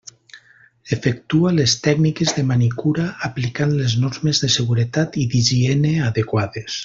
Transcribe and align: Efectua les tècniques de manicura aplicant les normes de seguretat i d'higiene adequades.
Efectua 0.95 1.51
les 1.57 1.75
tècniques 1.87 2.33
de 2.37 2.45
manicura 2.53 3.05
aplicant 3.29 3.77
les 3.83 3.95
normes 4.05 4.43
de 4.45 4.51
seguretat 4.55 5.21
i 5.25 5.27
d'higiene 5.35 5.95
adequades. 6.11 6.79